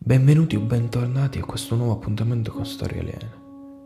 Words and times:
Benvenuti 0.00 0.54
o 0.54 0.60
bentornati 0.60 1.38
a 1.38 1.44
questo 1.44 1.74
nuovo 1.74 1.92
appuntamento 1.92 2.52
con 2.52 2.64
Storia 2.64 3.00
Aliena, 3.00 3.34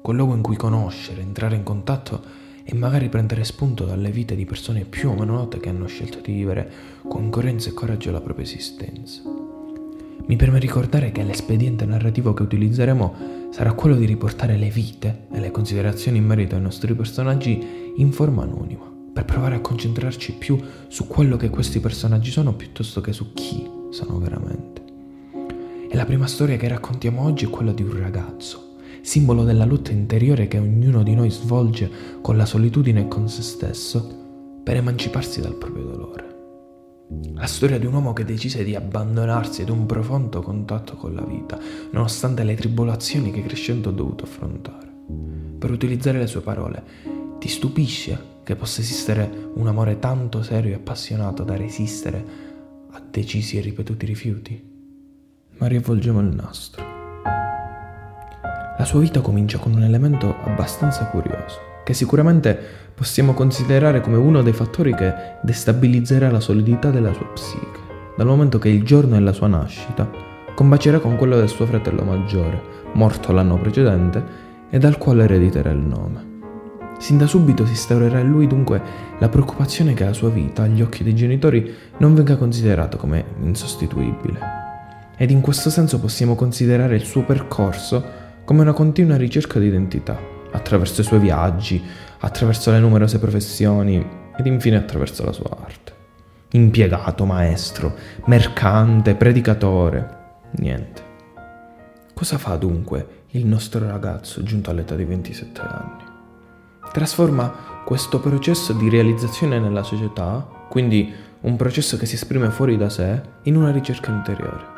quel 0.03 0.17
luogo 0.17 0.35
in 0.35 0.42
cui 0.42 0.57
conoscere, 0.57 1.23
entrare 1.23 1.57
in 1.57 1.62
contatto 1.65 2.23
e 2.62 2.75
magari 2.75 3.08
prendere 3.08 3.42
spunto 3.45 3.87
dalle 3.87 4.11
vite 4.11 4.37
di 4.37 4.45
persone 4.45 4.85
più 4.85 5.09
o 5.09 5.15
meno 5.15 5.33
note 5.33 5.59
che 5.59 5.71
hanno 5.71 5.87
scelto 5.87 6.21
di 6.21 6.33
vivere 6.33 6.71
con 7.09 7.31
coerenza 7.31 7.71
e 7.71 7.73
coraggio 7.73 8.12
la 8.12 8.21
propria 8.21 8.45
esistenza. 8.45 9.23
Mi 10.27 10.37
preme 10.37 10.61
ricordare 10.61 11.11
che 11.11 11.25
l'espediente 11.25 11.87
narrativo 11.87 12.35
che 12.35 12.43
utilizzeremo 12.43 13.49
sarà 13.51 13.73
quello 13.73 13.97
di 13.97 14.05
riportare 14.05 14.57
le 14.57 14.69
vite 14.69 15.27
e 15.33 15.41
le 15.41 15.51
considerazioni 15.51 16.19
in 16.19 16.27
merito 16.27 16.55
ai 16.55 16.61
nostri 16.61 16.95
personaggi 16.95 17.95
in 17.97 18.13
forma 18.13 18.43
anonima, 18.43 18.85
per 19.13 19.25
provare 19.25 19.57
a 19.57 19.61
concentrarci 19.61 20.35
più 20.35 20.61
su 20.89 21.07
quello 21.09 21.37
che 21.37 21.49
questi 21.49 21.81
personaggi 21.81 22.31
sono 22.31 22.53
piuttosto 22.53 23.01
che 23.01 23.13
su 23.15 23.33
chi 23.33 23.69
sono 23.91 24.19
veramente. 24.19 24.82
E 25.93 25.97
la 25.97 26.07
prima 26.07 26.27
storia 26.27 26.57
che 26.57 26.69
raccontiamo 26.69 27.23
oggi 27.23 27.45
è 27.45 27.51
quella 27.51 27.75
di 27.75 27.82
un 27.82 27.99
ragazzo, 27.99 28.77
simbolo 29.03 29.45
della 29.45 29.67
lotta 29.67 29.91
interiore 29.91 30.49
che 30.49 30.57
ognuno 30.57 31.03
di 31.03 31.14
noi 31.14 31.29
svolge 31.29 31.91
con 32.23 32.38
la 32.38 32.46
solitudine 32.46 33.00
e 33.00 33.09
con 33.09 33.28
se 33.28 33.42
stesso 33.42 34.60
per 34.64 34.77
emanciparsi 34.77 35.42
dal 35.42 35.55
proprio 35.55 35.84
dolore. 35.84 36.36
La 37.34 37.45
storia 37.45 37.78
di 37.78 37.84
un 37.84 37.92
uomo 37.92 38.14
che 38.14 38.24
decise 38.24 38.64
di 38.64 38.74
abbandonarsi 38.74 39.60
ad 39.60 39.69
un 39.69 39.84
profondo 39.84 40.41
contatto 40.41 40.97
con 40.97 41.14
la 41.14 41.27
vita, 41.27 41.59
nonostante 41.91 42.42
le 42.42 42.55
tribolazioni 42.55 43.30
che 43.30 43.42
crescendo 43.42 43.91
ha 43.91 43.92
dovuto 43.92 44.24
affrontare. 44.24 44.91
Per 45.59 45.70
utilizzare 45.70 46.16
le 46.16 46.27
sue 46.27 46.41
parole, 46.41 46.83
ti 47.38 47.48
stupisce 47.48 48.41
che 48.45 48.56
possa 48.56 48.80
esistere 48.80 49.50
un 49.56 49.66
amore 49.66 49.98
tanto 49.98 50.42
serio 50.42 50.72
e 50.72 50.77
appassionato 50.77 51.42
da 51.42 51.55
resistere 51.55 52.24
a 52.92 53.02
decisi 53.11 53.59
e 53.59 53.61
ripetuti 53.61 54.06
rifiuti? 54.06 54.71
Ma 55.59 55.66
riavvolgiamo 55.66 56.20
il 56.20 56.34
nastro. 56.34 56.92
La 58.83 58.84
sua 58.84 59.00
vita 59.00 59.20
comincia 59.20 59.59
con 59.59 59.75
un 59.75 59.83
elemento 59.83 60.34
abbastanza 60.44 61.05
curioso, 61.06 61.61
che 61.84 61.94
sicuramente 61.94 62.59
possiamo 62.94 63.33
considerare 63.34 64.00
come 64.00 64.17
uno 64.17 64.42
dei 64.42 64.53
fattori 64.53 64.94
che 64.94 65.14
destabilizzerà 65.42 66.31
la 66.31 66.41
solidità 66.41 66.91
della 66.91 67.12
sua 67.12 67.27
psiche, 67.27 67.78
dal 68.17 68.27
momento 68.27 68.59
che 68.59 68.70
il 68.70 68.83
giorno 68.83 69.14
della 69.14 69.33
sua 69.33 69.47
nascita 69.47 70.11
combacerà 70.55 70.98
con 70.98 71.17
quello 71.17 71.36
del 71.36 71.48
suo 71.48 71.66
fratello 71.66 72.03
maggiore, 72.03 72.61
morto 72.94 73.33
l'anno 73.33 73.59
precedente 73.59 74.25
e 74.69 74.78
dal 74.78 74.98
quale 74.98 75.25
erediterà 75.25 75.70
il 75.70 75.78
nome. 75.78 76.31
Sin 76.98 77.19
da 77.19 77.27
subito 77.27 77.64
si 77.64 77.72
instaurerà 77.72 78.20
in 78.20 78.31
lui 78.31 78.47
dunque 78.47 78.81
la 79.19 79.28
preoccupazione 79.28 79.94
che 79.94 80.05
la 80.05 80.12
sua 80.12 80.28
vita, 80.28 80.62
agli 80.62 80.83
occhi 80.83 81.05
dei 81.05 81.14
genitori, 81.14 81.72
non 81.98 82.14
venga 82.14 82.37
considerata 82.37 82.97
come 82.97 83.25
insostituibile 83.42 84.61
ed 85.16 85.30
in 85.30 85.41
questo 85.41 85.70
senso 85.70 86.00
possiamo 86.00 86.34
considerare 86.34 86.96
il 86.96 87.05
suo 87.05 87.22
percorso 87.22 88.20
come 88.44 88.62
una 88.62 88.72
continua 88.72 89.16
ricerca 89.16 89.58
di 89.58 89.66
identità, 89.66 90.19
attraverso 90.50 91.00
i 91.00 91.04
suoi 91.04 91.20
viaggi, 91.20 91.82
attraverso 92.20 92.70
le 92.70 92.78
numerose 92.78 93.19
professioni 93.19 94.04
ed 94.36 94.46
infine 94.46 94.77
attraverso 94.77 95.24
la 95.24 95.32
sua 95.32 95.56
arte. 95.64 95.92
Impiegato, 96.52 97.24
maestro, 97.24 97.94
mercante, 98.27 99.14
predicatore, 99.14 100.19
niente. 100.58 101.10
Cosa 102.14 102.38
fa 102.38 102.56
dunque 102.56 103.20
il 103.30 103.47
nostro 103.47 103.86
ragazzo 103.86 104.42
giunto 104.42 104.70
all'età 104.70 104.94
di 104.94 105.04
27 105.04 105.60
anni? 105.60 106.10
Trasforma 106.92 107.82
questo 107.84 108.20
processo 108.20 108.74
di 108.74 108.91
realizzazione 108.91 109.58
nella 109.58 109.82
società, 109.82 110.47
quindi 110.69 111.12
un 111.41 111.56
processo 111.56 111.97
che 111.97 112.06
si 112.06 112.16
esprime 112.16 112.50
fuori 112.50 112.76
da 112.76 112.91
sé, 112.91 113.20
in 113.44 113.56
una 113.56 113.72
ricerca 113.72 114.10
interiore 114.10 114.72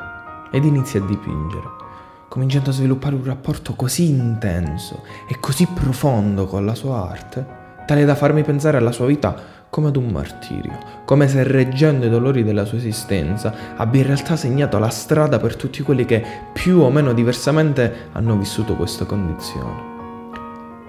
ed 0.55 0.63
inizia 0.63 1.01
a 1.01 1.05
dipingere, 1.05 1.67
cominciando 2.29 2.69
a 2.69 2.73
sviluppare 2.73 3.13
un 3.15 3.25
rapporto 3.25 3.73
così 3.73 4.07
intenso 4.07 5.03
e 5.27 5.37
così 5.37 5.67
profondo 5.67 6.45
con 6.45 6.63
la 6.65 6.73
sua 6.73 7.09
arte, 7.09 7.45
tale 7.85 8.05
da 8.05 8.15
farmi 8.15 8.41
pensare 8.41 8.77
alla 8.77 8.93
sua 8.93 9.05
vita 9.05 9.35
come 9.69 9.89
ad 9.89 9.97
un 9.97 10.07
martirio, 10.07 10.77
come 11.03 11.27
se 11.27 11.43
reggendo 11.43 12.05
i 12.05 12.09
dolori 12.09 12.45
della 12.45 12.63
sua 12.63 12.77
esistenza 12.77 13.75
abbia 13.75 13.99
in 13.99 14.07
realtà 14.07 14.37
segnato 14.37 14.79
la 14.79 14.87
strada 14.87 15.39
per 15.39 15.57
tutti 15.57 15.83
quelli 15.83 16.05
che 16.05 16.23
più 16.53 16.79
o 16.79 16.89
meno 16.89 17.11
diversamente 17.11 18.07
hanno 18.13 18.37
vissuto 18.37 18.77
questa 18.77 19.03
condizione. 19.03 19.93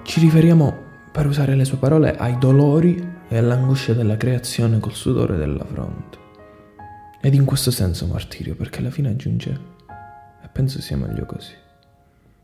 Ci 0.04 0.20
riferiamo, 0.20 0.84
per 1.10 1.26
usare 1.26 1.56
le 1.56 1.64
sue 1.64 1.78
parole, 1.78 2.14
ai 2.16 2.38
dolori 2.38 3.14
e 3.26 3.36
all'angoscia 3.36 3.94
della 3.94 4.16
creazione 4.16 4.78
col 4.78 4.94
sudore 4.94 5.36
della 5.36 5.64
fronte. 5.64 6.25
Ed 7.26 7.34
in 7.34 7.44
questo 7.44 7.72
senso 7.72 8.06
martirio, 8.06 8.54
perché 8.54 8.78
alla 8.78 8.92
fine 8.92 9.08
aggiunge, 9.08 9.60
e 10.44 10.48
penso 10.52 10.80
sia 10.80 10.96
meglio 10.96 11.26
così. 11.26 11.54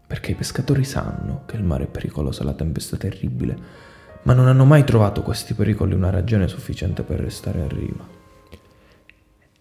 Perché 0.09 0.33
i 0.33 0.35
pescatori 0.35 0.83
sanno 0.83 1.45
che 1.47 1.55
il 1.55 1.63
mare 1.63 1.85
è 1.85 1.87
pericoloso, 1.87 2.43
la 2.43 2.53
tempesta 2.53 2.97
è 2.97 2.99
terribile, 2.99 3.57
ma 4.23 4.33
non 4.33 4.49
hanno 4.49 4.65
mai 4.65 4.83
trovato 4.83 5.23
questi 5.23 5.55
pericoli 5.55 5.95
una 5.95 6.11
ragione 6.11 6.49
sufficiente 6.49 7.05
per 7.05 7.21
restare 7.21 7.61
a 7.61 7.69
riva. 7.69 8.05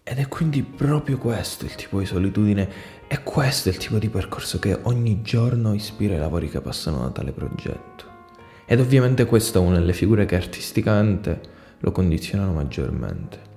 Ed 0.02 0.18
è 0.18 0.26
quindi 0.26 0.64
proprio 0.64 1.18
questo 1.18 1.66
il 1.66 1.76
tipo 1.76 2.00
di 2.00 2.06
solitudine 2.06 2.68
e 3.06 3.22
questo 3.22 3.68
è 3.68 3.72
il 3.72 3.78
tipo 3.78 3.98
di 3.98 4.08
percorso 4.08 4.58
che 4.58 4.76
ogni 4.82 5.22
giorno 5.22 5.72
ispira 5.72 6.16
i 6.16 6.18
lavori 6.18 6.50
che 6.50 6.60
passano 6.60 6.98
da 6.98 7.10
tale 7.10 7.30
progetto. 7.30 8.06
Ed 8.66 8.80
ovviamente 8.80 9.24
questa 9.26 9.60
è 9.60 9.62
una 9.62 9.78
delle 9.78 9.92
figure 9.92 10.26
che 10.26 10.34
artisticamente 10.34 11.40
lo 11.78 11.92
condizionano 11.92 12.52
maggiormente. 12.52 13.51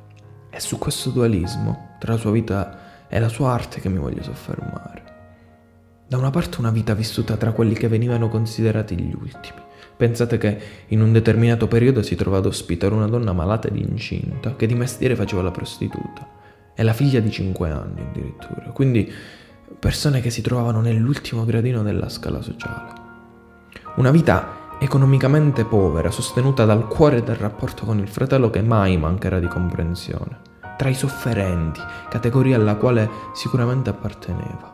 È 0.55 0.59
su 0.59 0.77
questo 0.77 1.09
dualismo 1.09 1.97
tra 1.99 2.13
la 2.13 2.17
sua 2.17 2.31
vita 2.31 3.07
e 3.09 3.19
la 3.19 3.27
sua 3.27 3.51
arte 3.51 3.81
che 3.81 3.89
mi 3.89 3.97
voglio 3.97 4.23
soffermare. 4.23 5.03
Da 6.07 6.15
una 6.15 6.29
parte 6.29 6.61
una 6.61 6.71
vita 6.71 6.93
vissuta 6.93 7.35
tra 7.35 7.51
quelli 7.51 7.73
che 7.73 7.89
venivano 7.89 8.29
considerati 8.29 8.97
gli 8.97 9.13
ultimi. 9.13 9.59
Pensate 9.97 10.37
che 10.37 10.59
in 10.87 11.01
un 11.01 11.11
determinato 11.11 11.67
periodo 11.67 12.01
si 12.01 12.15
trova 12.15 12.37
ad 12.37 12.45
ospitare 12.45 12.93
una 12.93 13.09
donna 13.09 13.33
malata 13.33 13.67
ed 13.67 13.75
incinta 13.75 14.55
che 14.55 14.65
di 14.65 14.75
mestiere 14.75 15.17
faceva 15.17 15.41
la 15.41 15.51
prostituta 15.51 16.25
e 16.73 16.83
la 16.83 16.93
figlia 16.93 17.19
di 17.19 17.31
5 17.31 17.69
anni 17.69 17.99
addirittura. 17.99 18.71
Quindi 18.71 19.11
persone 19.77 20.21
che 20.21 20.29
si 20.29 20.39
trovavano 20.39 20.79
nell'ultimo 20.79 21.43
gradino 21.43 21.83
della 21.83 22.07
scala 22.07 22.41
sociale. 22.41 22.93
Una 23.97 24.11
vita 24.11 24.64
economicamente 24.79 25.65
povera, 25.65 26.11
sostenuta 26.11 26.65
dal 26.65 26.87
cuore 26.87 27.23
del 27.23 27.35
rapporto 27.35 27.85
con 27.85 27.99
il 27.99 28.07
fratello 28.07 28.49
che 28.49 28.61
mai 28.61 28.97
mancherà 28.97 29.39
di 29.39 29.47
comprensione, 29.47 30.39
tra 30.77 30.89
i 30.89 30.93
sofferenti, 30.93 31.79
categoria 32.09 32.57
alla 32.57 32.75
quale 32.75 33.09
sicuramente 33.33 33.89
apparteneva. 33.89 34.73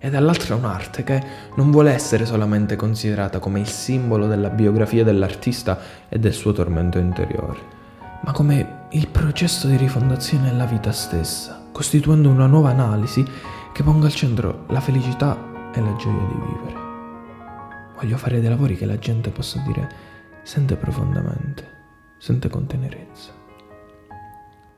E 0.00 0.10
dall'altra 0.10 0.54
un'arte 0.54 1.02
che 1.02 1.22
non 1.56 1.70
vuole 1.70 1.92
essere 1.92 2.24
solamente 2.24 2.76
considerata 2.76 3.40
come 3.40 3.58
il 3.58 3.66
simbolo 3.66 4.28
della 4.28 4.48
biografia 4.48 5.02
dell'artista 5.02 5.78
e 6.08 6.18
del 6.18 6.32
suo 6.32 6.52
tormento 6.52 6.98
interiore, 6.98 7.58
ma 8.22 8.32
come 8.32 8.86
il 8.90 9.08
processo 9.08 9.66
di 9.66 9.76
rifondazione 9.76 10.50
della 10.50 10.66
vita 10.66 10.92
stessa, 10.92 11.64
costituendo 11.72 12.28
una 12.28 12.46
nuova 12.46 12.70
analisi 12.70 13.24
che 13.72 13.82
ponga 13.82 14.06
al 14.06 14.14
centro 14.14 14.64
la 14.68 14.80
felicità 14.80 15.36
e 15.72 15.80
la 15.80 15.94
gioia 15.96 16.26
di 16.26 16.34
vivere. 16.34 16.77
Voglio 18.00 18.16
fare 18.16 18.38
dei 18.38 18.48
lavori 18.48 18.76
che 18.76 18.86
la 18.86 18.96
gente 18.96 19.30
possa 19.30 19.60
dire 19.66 19.88
sente 20.44 20.76
profondamente, 20.76 21.64
sente 22.18 22.48
con 22.48 22.64
tenerezza. 22.64 23.32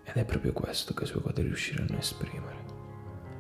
Ed 0.03 0.15
è 0.15 0.25
proprio 0.25 0.55
questo 0.55 0.95
che 0.95 1.05
i 1.05 1.07
suoi 1.07 1.21
quadri 1.21 1.43
riusciranno 1.43 1.97
a 1.97 1.99
esprimere. 1.99 2.57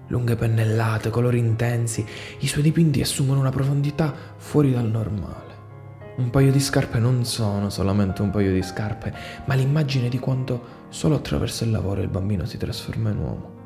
Lunghe 0.08 0.36
pennellate, 0.36 1.08
colori 1.08 1.38
intensi, 1.38 2.04
i 2.40 2.46
suoi 2.46 2.62
dipinti 2.62 3.00
assumono 3.00 3.40
una 3.40 3.48
profondità 3.48 4.14
fuori 4.36 4.70
dal 4.70 4.90
normale. 4.90 5.54
Un 6.16 6.28
paio 6.28 6.52
di 6.52 6.60
scarpe 6.60 6.98
non 6.98 7.24
sono 7.24 7.70
solamente 7.70 8.20
un 8.20 8.28
paio 8.28 8.52
di 8.52 8.62
scarpe, 8.62 9.14
ma 9.46 9.54
l'immagine 9.54 10.10
di 10.10 10.18
quanto 10.18 10.88
solo 10.90 11.14
attraverso 11.14 11.64
il 11.64 11.70
lavoro 11.70 12.02
il 12.02 12.08
bambino 12.08 12.44
si 12.44 12.58
trasforma 12.58 13.08
in 13.08 13.16
uomo. 13.16 13.59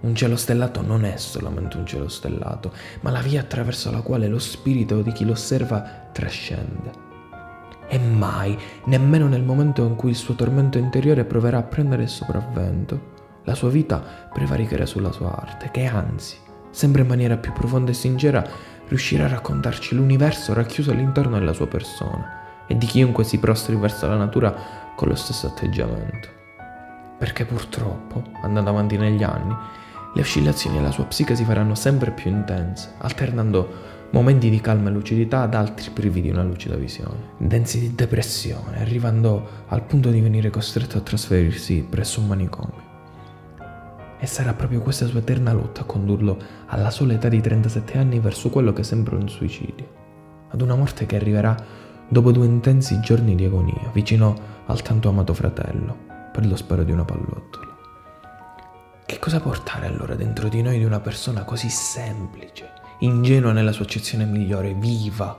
Un 0.00 0.14
cielo 0.14 0.36
stellato 0.36 0.80
non 0.80 1.04
è 1.04 1.16
solamente 1.18 1.76
un 1.76 1.84
cielo 1.84 2.08
stellato, 2.08 2.72
ma 3.00 3.10
la 3.10 3.20
via 3.20 3.40
attraverso 3.40 3.90
la 3.90 4.00
quale 4.00 4.28
lo 4.28 4.38
spirito 4.38 5.02
di 5.02 5.12
chi 5.12 5.26
lo 5.26 5.32
osserva 5.32 6.08
trascende. 6.10 7.08
E 7.86 7.98
mai, 7.98 8.56
nemmeno 8.84 9.28
nel 9.28 9.42
momento 9.42 9.84
in 9.84 9.96
cui 9.96 10.10
il 10.10 10.16
suo 10.16 10.34
tormento 10.34 10.78
interiore 10.78 11.24
proverà 11.24 11.58
a 11.58 11.62
prendere 11.62 12.04
il 12.04 12.08
sopravvento, 12.08 13.18
la 13.44 13.54
sua 13.54 13.68
vita 13.68 14.02
prevaricherà 14.32 14.86
sulla 14.86 15.12
sua 15.12 15.36
arte, 15.36 15.70
che 15.70 15.84
anzi, 15.84 16.36
sempre 16.70 17.02
in 17.02 17.08
maniera 17.08 17.36
più 17.36 17.52
profonda 17.52 17.90
e 17.90 17.94
sincera, 17.94 18.42
riuscirà 18.88 19.24
a 19.26 19.28
raccontarci 19.28 19.94
l'universo 19.94 20.54
racchiuso 20.54 20.92
all'interno 20.92 21.38
della 21.38 21.52
sua 21.52 21.66
persona 21.66 22.64
e 22.66 22.78
di 22.78 22.86
chiunque 22.86 23.24
si 23.24 23.38
prostri 23.38 23.76
verso 23.76 24.06
la 24.06 24.16
natura 24.16 24.54
con 24.96 25.08
lo 25.08 25.14
stesso 25.14 25.48
atteggiamento. 25.48 26.28
Perché 27.18 27.44
purtroppo, 27.44 28.22
andando 28.42 28.70
avanti 28.70 28.96
negli 28.96 29.22
anni, 29.22 29.54
le 30.12 30.20
oscillazioni 30.20 30.76
della 30.76 30.90
sua 30.90 31.04
psiche 31.04 31.36
si 31.36 31.44
faranno 31.44 31.74
sempre 31.74 32.10
più 32.10 32.30
intense, 32.30 32.94
alternando 32.98 33.98
momenti 34.10 34.50
di 34.50 34.60
calma 34.60 34.88
e 34.88 34.92
lucidità 34.92 35.42
ad 35.42 35.54
altri 35.54 35.90
privi 35.90 36.20
di 36.20 36.30
una 36.30 36.42
lucida 36.42 36.74
visione, 36.74 37.34
densi 37.38 37.78
di 37.78 37.94
depressione, 37.94 38.80
arrivando 38.80 39.64
al 39.68 39.84
punto 39.84 40.10
di 40.10 40.20
venire 40.20 40.50
costretto 40.50 40.98
a 40.98 41.02
trasferirsi 41.02 41.86
presso 41.88 42.20
un 42.20 42.26
manicomio. 42.26 42.88
E 44.18 44.26
sarà 44.26 44.52
proprio 44.52 44.80
questa 44.80 45.06
sua 45.06 45.20
eterna 45.20 45.52
lotta 45.52 45.82
a 45.82 45.84
condurlo 45.84 46.36
alla 46.66 46.90
sola 46.90 47.14
età 47.14 47.28
di 47.28 47.40
37 47.40 47.96
anni 47.96 48.18
verso 48.18 48.50
quello 48.50 48.72
che 48.72 48.82
sembra 48.82 49.16
un 49.16 49.28
suicidio. 49.28 49.98
Ad 50.50 50.60
una 50.60 50.74
morte 50.74 51.06
che 51.06 51.16
arriverà 51.16 51.56
dopo 52.08 52.32
due 52.32 52.46
intensi 52.46 52.98
giorni 53.00 53.36
di 53.36 53.44
agonia, 53.44 53.90
vicino 53.92 54.34
al 54.66 54.82
tanto 54.82 55.08
amato 55.08 55.32
fratello, 55.32 55.96
per 56.32 56.44
lo 56.44 56.56
spero 56.56 56.82
di 56.82 56.90
una 56.90 57.04
pallottola. 57.04 57.69
Che 59.10 59.18
cosa 59.18 59.40
portare 59.40 59.86
allora 59.86 60.14
dentro 60.14 60.48
di 60.48 60.62
noi 60.62 60.78
di 60.78 60.84
una 60.84 61.00
persona 61.00 61.42
così 61.42 61.68
semplice, 61.68 62.70
ingenua 63.00 63.50
nella 63.50 63.72
sua 63.72 63.84
accezione 63.84 64.24
migliore, 64.24 64.72
viva? 64.72 65.36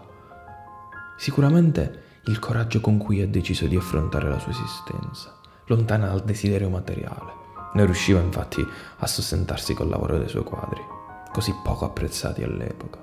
Sicuramente 1.17 2.19
il 2.25 2.37
coraggio 2.37 2.81
con 2.81 2.97
cui 2.97 3.21
ha 3.21 3.27
deciso 3.27 3.67
di 3.67 3.77
affrontare 3.77 4.27
la 4.27 4.39
sua 4.39 4.51
esistenza, 4.51 5.37
lontana 5.67 6.07
dal 6.07 6.25
desiderio 6.25 6.67
materiale. 6.67 7.31
Non 7.75 7.85
riusciva 7.85 8.19
infatti 8.19 8.61
a 8.97 9.07
sostentarsi 9.07 9.73
col 9.73 9.87
lavoro 9.87 10.17
dei 10.17 10.27
suoi 10.27 10.43
quadri, 10.43 10.81
così 11.31 11.55
poco 11.63 11.85
apprezzati 11.85 12.43
all'epoca. 12.43 12.99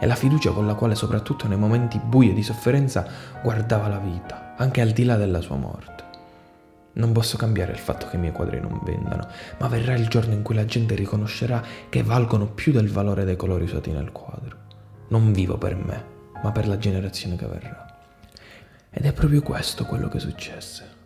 E 0.00 0.06
la 0.06 0.14
fiducia 0.14 0.52
con 0.52 0.66
la 0.66 0.76
quale, 0.76 0.94
soprattutto 0.94 1.46
nei 1.46 1.58
momenti 1.58 2.00
bui 2.02 2.30
e 2.30 2.32
di 2.32 2.42
sofferenza, 2.42 3.06
guardava 3.42 3.88
la 3.88 3.98
vita, 3.98 4.54
anche 4.56 4.80
al 4.80 4.92
di 4.92 5.04
là 5.04 5.16
della 5.16 5.42
sua 5.42 5.56
morte. 5.56 6.07
Non 6.98 7.12
posso 7.12 7.36
cambiare 7.36 7.70
il 7.70 7.78
fatto 7.78 8.08
che 8.08 8.16
i 8.16 8.18
miei 8.18 8.32
quadri 8.32 8.60
non 8.60 8.80
vendano, 8.82 9.28
ma 9.60 9.68
verrà 9.68 9.94
il 9.94 10.08
giorno 10.08 10.34
in 10.34 10.42
cui 10.42 10.56
la 10.56 10.64
gente 10.64 10.96
riconoscerà 10.96 11.62
che 11.88 12.02
valgono 12.02 12.46
più 12.46 12.72
del 12.72 12.88
valore 12.88 13.24
dei 13.24 13.36
colori 13.36 13.64
usati 13.64 13.92
nel 13.92 14.10
quadro. 14.10 14.56
Non 15.08 15.32
vivo 15.32 15.56
per 15.58 15.76
me, 15.76 16.04
ma 16.42 16.50
per 16.50 16.66
la 16.66 16.76
generazione 16.76 17.36
che 17.36 17.46
verrà. 17.46 17.86
Ed 18.90 19.04
è 19.04 19.12
proprio 19.12 19.42
questo 19.42 19.84
quello 19.84 20.08
che 20.08 20.18
successe. 20.18 20.96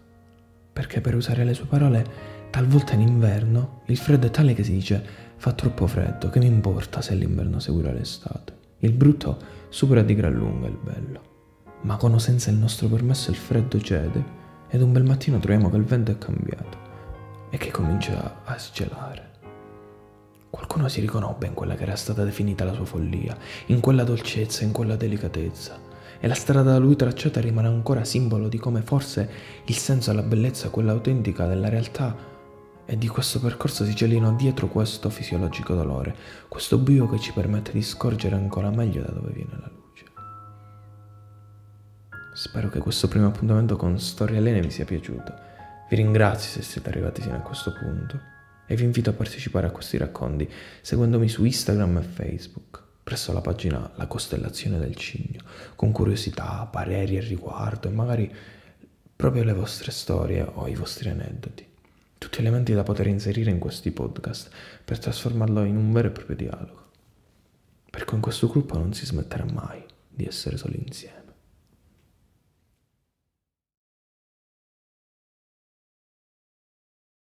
Perché 0.73 1.03
per 1.03 1.15
usare 1.15 1.44
le 1.44 1.53
sue 1.53 1.67
parole, 1.67 2.06
talvolta 2.49 2.94
in 2.94 3.03
inverno 3.03 3.83
il 3.87 3.99
freddo 3.99 4.29
è 4.29 4.31
tale 4.31 4.55
che 4.55 4.65
si 4.65 4.73
dice 4.73 5.05
fa 5.37 5.53
troppo 5.53 5.87
freddo, 5.87 6.31
che 6.31 6.39
mi 6.39 6.47
importa 6.47 7.03
se 7.03 7.15
l'inverno 7.15 7.59
seguirà 7.59 7.93
l'estate. 7.93 8.56
Il 8.79 8.93
brutto 8.93 9.39
supera 9.69 10.03
di 10.03 10.15
gran 10.15 10.33
lunga 10.33 10.69
il 10.69 10.79
bello. 10.83 11.31
Ma 11.83 11.97
con 11.97 12.15
o 12.15 12.19
senza 12.19 12.50
il 12.50 12.56
nostro 12.56 12.89
permesso 12.89 13.31
il 13.31 13.37
freddo 13.37 13.79
cede 13.79 14.41
ed 14.74 14.80
un 14.80 14.90
bel 14.90 15.04
mattino 15.04 15.38
troviamo 15.38 15.69
che 15.69 15.76
il 15.76 15.84
vento 15.84 16.12
è 16.12 16.16
cambiato 16.16 16.78
e 17.50 17.58
che 17.58 17.70
comincia 17.70 18.40
a 18.42 18.56
sgelare. 18.56 19.30
Qualcuno 20.48 20.88
si 20.88 21.02
riconobbe 21.02 21.46
in 21.46 21.52
quella 21.52 21.74
che 21.74 21.82
era 21.82 21.94
stata 21.94 22.24
definita 22.24 22.64
la 22.64 22.72
sua 22.72 22.86
follia, 22.86 23.36
in 23.66 23.80
quella 23.80 24.02
dolcezza, 24.02 24.64
in 24.64 24.72
quella 24.72 24.96
delicatezza. 24.96 25.78
E 26.19 26.26
la 26.26 26.32
strada 26.32 26.70
da 26.72 26.78
lui 26.78 26.96
tracciata 26.96 27.38
rimane 27.38 27.69
ancora 27.69 28.04
simbolo 28.04 28.48
di 28.48 28.56
come 28.56 28.80
forse 28.80 29.28
il 29.66 29.76
senso 29.76 30.10
e 30.10 30.14
la 30.14 30.22
bellezza, 30.22 30.70
quella 30.70 30.92
autentica 30.92 31.46
della 31.46 31.69
realtà, 31.69 32.16
e 32.86 32.96
di 32.96 33.08
questo 33.08 33.40
percorso 33.40 33.84
si 33.84 33.94
celino 33.94 34.32
dietro 34.32 34.69
questo 34.69 35.10
fisiologico 35.10 35.74
dolore, 35.74 36.16
questo 36.48 36.78
buio 36.78 37.06
che 37.10 37.19
ci 37.19 37.32
permette 37.34 37.72
di 37.72 37.82
scorgere 37.82 38.36
ancora 38.36 38.70
meglio 38.70 39.02
da 39.02 39.12
dove 39.12 39.32
viene 39.32 39.50
la 39.52 39.69
luce. 39.70 39.81
Spero 42.43 42.69
che 42.69 42.81
questo 42.81 43.06
primo 43.06 43.29
appuntamento 43.29 43.77
con 43.77 44.00
Storia 44.00 44.41
Lene 44.41 44.61
vi 44.61 44.71
sia 44.73 44.85
piaciuto. 44.85 45.33
Vi 45.89 45.94
ringrazio 45.94 46.50
se 46.50 46.62
siete 46.62 46.89
arrivati 46.89 47.23
fino 47.23 47.37
a 47.37 47.41
questo 47.41 47.73
punto 47.73 48.19
e 48.67 48.75
vi 48.75 48.83
invito 48.83 49.11
a 49.11 49.12
partecipare 49.12 49.69
a 49.69 49.71
questi 49.71 49.97
racconti 49.97 50.50
seguendomi 50.81 51.29
su 51.29 51.44
Instagram 51.44 51.99
e 51.99 52.03
Facebook 52.03 52.83
presso 53.05 53.33
la 53.33 53.41
pagina 53.41 53.89
La 53.94 54.09
Costellazione 54.09 54.81
del 54.81 54.97
Cigno, 54.97 55.43
con 55.77 55.93
curiosità, 55.93 56.69
pareri 56.69 57.17
al 57.17 57.23
riguardo 57.23 57.87
e 57.87 57.93
magari 57.93 58.35
proprio 59.15 59.44
le 59.44 59.53
vostre 59.53 59.93
storie 59.93 60.43
o 60.43 60.67
i 60.67 60.75
vostri 60.75 61.11
aneddoti. 61.11 61.65
Tutti 62.19 62.41
elementi 62.41 62.73
da 62.73 62.83
poter 62.83 63.06
inserire 63.06 63.53
in 63.53 63.61
questi 63.61 63.93
podcast 63.93 64.50
per 64.85 64.99
trasformarlo 64.99 65.62
in 65.62 65.77
un 65.77 65.93
vero 65.93 66.09
e 66.09 66.11
proprio 66.11 66.35
dialogo. 66.35 66.91
Perché 67.89 68.17
in 68.17 68.21
questo 68.21 68.49
gruppo 68.49 68.77
non 68.77 68.93
si 68.94 69.06
smetterà 69.06 69.44
mai 69.44 69.81
di 70.09 70.27
essere 70.27 70.56
solo 70.56 70.75
insieme. 70.75 71.21